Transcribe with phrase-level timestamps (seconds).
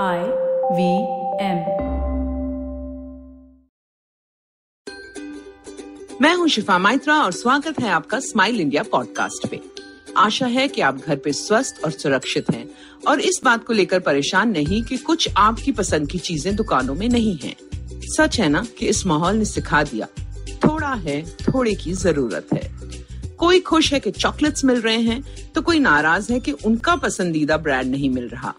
[0.00, 0.18] I
[0.72, 0.84] V
[1.44, 1.58] M
[6.22, 9.60] मैं हूँ शिफा माइत्रा और स्वागत है आपका स्माइल इंडिया पॉडकास्ट पे।
[10.16, 12.64] आशा है कि आप घर पे स्वस्थ और सुरक्षित हैं
[13.08, 17.08] और इस बात को लेकर परेशान नहीं कि कुछ आपकी पसंद की चीज़ें दुकानों में
[17.08, 17.54] नहीं हैं।
[18.16, 20.06] सच है ना कि इस माहौल ने सिखा दिया।
[20.64, 22.70] थोड़ा है, थोड़े की ज़रूरत है।
[23.36, 27.56] कोई खुश है कि चॉकलेट्स मिल रहे हैं तो कोई नाराज़ है कि उनका पसंदीदा
[27.56, 28.54] ब्रांड नहीं मिल रहा।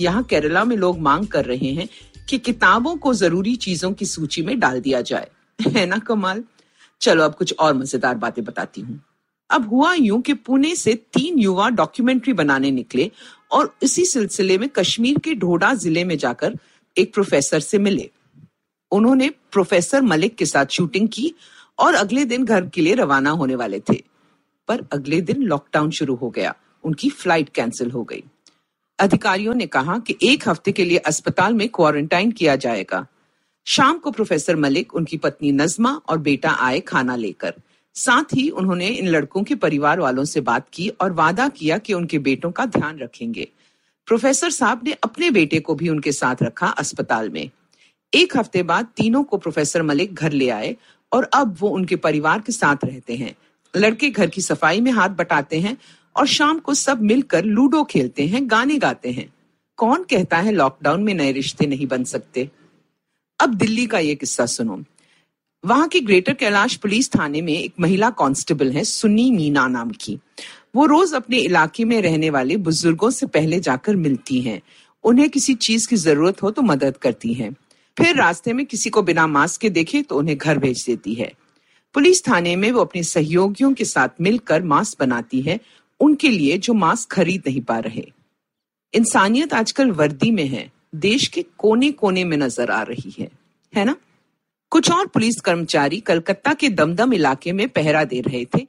[0.00, 1.88] यहाँ केरला में लोग मांग कर रहे हैं
[2.28, 5.28] कि किताबों को ज़रूरी चीज़ों की सूची में डाल दिया जाए।
[5.68, 6.44] है ना कमाल?
[7.00, 9.00] चलो अब कुछ और मज़ेदार बातें बताती हूँ।
[9.50, 13.10] अब हुआ यूँ कि पुणे से तीन युवा डॉक्यूमेंट्री बनाने निकले
[13.50, 16.58] और इसी सिलसिले में कश्मीर के ढोडा ज़िले में जाकर
[16.98, 18.10] एक प्रोफेसर से मिले।
[18.92, 21.34] उन्होंने प्रोफेसर मलिक के साथ शूटिंग की
[21.78, 24.02] और अगले दिन घर के लिए रवाना होने वाले थे।
[24.68, 26.54] पर अगले दिन लॉकडाउन शुरू हो गया।
[26.84, 28.24] उनकी फ़्लाइट कैंसिल हो गई।
[28.98, 33.06] अधिकारियों ने कहा कि एक हफ़्ते के लिए अस्पताल में क्वारंटाइन किया जाएगा।
[33.66, 37.54] शाम को प्रोफेसर मलिक, उनकी पत्नी नजमा और बेटा आए खाना लेकर।
[37.94, 41.92] साथ ही उन्होंने इन लड़कों के परिवार वालों से बात की और वादा किया कि
[41.92, 43.48] उनके बेटों का ध्यान रखेंगे।
[44.06, 47.50] प्रोफेसर साहब ने अपने बेटे को भी उनके साथ रखा अस्पताल में।
[48.14, 50.76] एक हफ़्ते बाद तीनों को प्रोफेसर मलिक घर ले आए
[51.12, 53.34] और अब वो उनके परिवार के साथ रहते हैं।
[53.76, 55.76] लड़के घर की सफ़ाई में हाथ बटाते हैं
[56.18, 59.34] और शाम को सब मिलकर लूडो खेलते हैं, गाने गाते हैं।
[59.76, 62.50] कौन कहता है लॉकडाउन में नए रिश्ते नहीं बन सकते?
[63.40, 64.84] अब दिल्ली का ये किस्सा सुनो।
[65.66, 70.18] वहाँ की ग्रेटर कैलाश पुलिस थाने में एक महिला कांस्टेबल है, सुन्नी मीना नाम की।
[70.76, 74.62] वो रोज अपने इलाके में रहने वाले बुज़ुर्गों से पहले जाकर मिलती हैं।
[75.04, 77.56] उन्हें किसी चीज़ की ज़रूरत हो तो मदद करती हैं।
[77.98, 81.32] फिर रास्ते में किसी को बिना मास्क के देखे तो उन्हें घर भेज देती है।
[81.94, 85.60] पुलिस थाने में वो अपने सहयोगियों के साथ मिलकर मास्क बनाती है
[86.00, 88.12] उनके लिए जो मास्क खरीद नहीं पा रहे।
[88.94, 93.30] इंसानियत आजकल वर्दी में है, देश के कोने कोने में नज़र आ रही है
[93.74, 93.96] है ना?
[94.70, 98.66] कुछ और पुलिस कर्मचारी कलकत्ता के दमदम इलाके में पहरा दे रहे थे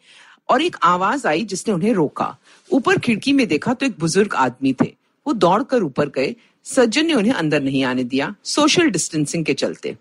[0.49, 2.37] और एक आवाज़ आई जिसने उन्हें रोका।
[2.71, 4.95] ऊपर खिड़की में देखा तो एक बुज़ुर्ग आदमी थे।
[5.27, 9.95] वो दौड़कर ऊपर गए। सज्जन ने उन्हें अंदर नहीं आने दिया। सोशल डिस्टेंसिंग के चलते।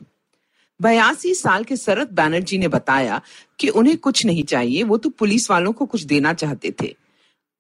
[0.81, 3.20] बयासी साल के शरद बैनर्जी ने बताया
[3.58, 6.97] कि उन्हें कुछ नहीं चाहिए, वो तो पुलिस वालों को कुछ देना चाहते थे।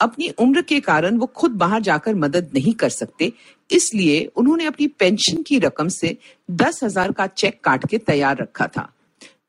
[0.00, 3.32] अपनी उम्र के कारण वो खुद बाहर जाकर मदद नहीं कर सकते।
[3.70, 6.16] इसलिए उन्होंने अपनी पेंशन की रकम से
[6.50, 8.88] दस हज़ार का चेक काट के तैयार रखा था।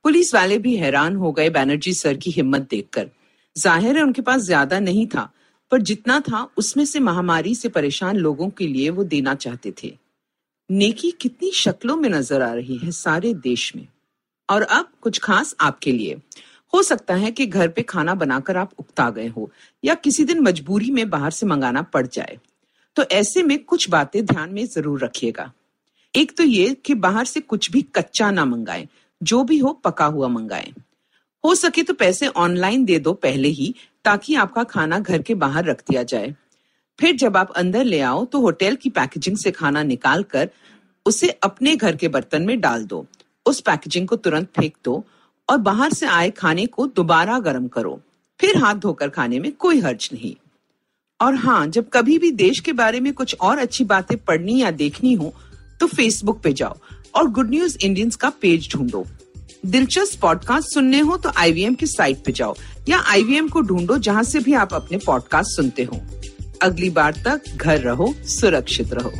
[0.04, 3.10] पुलिस वाले भी हैरान हो गए बैनर्जी सर की हिम्मत देखकर।
[3.56, 5.30] ज़ाहिर है उनके पास ज़्यादा नहीं था,
[5.72, 9.94] पर जितना था उसमें से महामारी से परेशान लोगों के लिए वो देना चाहते थे।
[10.70, 13.88] नेकी कितनी शक्लों में नज़र आ रही है सारे देश में।
[14.50, 16.16] और अब कुछ खास आपके लिए।
[16.74, 19.50] हो सकता है कि घर पे खाना बनाकर आप उकता गए हो,
[19.84, 22.38] या किसी दिन मजबूरी में बाहर से मंगाना पड़ जाए।
[22.97, 25.52] तो ऐसे में कुछ बातें ध्यान में ज़रूर रखिएगा।
[26.13, 28.88] एक तो ये कि बाहर से कुछ भी कच्चा ना मंगाएँ,
[29.22, 30.74] जो भी हो पका हुआ मंगाएँ।
[31.44, 33.74] हो सके तो पैसे ऑनलाइन दे दो पहले ही,
[34.06, 36.34] ताकि आपका खाना घर के बाहर रख दिया जाए।
[37.00, 40.50] फिर जब आप अंदर ले आओ तो होटल की पैकेजिंग से खाना निकाल कर
[41.06, 43.06] उसे अपने घर के बर्तन में डाल दो।
[43.46, 45.03] उस पैकेजिंग को तुरंत फेंक दो
[45.50, 48.00] और बाहर से आए खाने को दोबारा गर्म करो।
[48.40, 50.36] फिर हाथ धोकर खाने में कोई हर्ज नहीं।
[51.20, 54.72] और हाँ जब कभी भी देश के बारे में कुछ और अच्छी बातें पढ़नी या
[54.72, 55.34] देखनी हो
[55.80, 56.78] तो फेसबुक पे जाओ
[57.16, 59.06] और गुड न्यूज़ इंडियंस का पेज ढूंढो।
[59.66, 62.56] दिलचस्प पॉडकास्ट सुनने हो तो आईवीएम की साइट पे जाओ
[62.90, 66.02] या आईवीएम को ढूंढो जहाँ से भी आप अपने पॉडकास्ट सुनते हो।
[66.62, 69.12] अगली बार तक घर रहो, सुरक्षित रहो।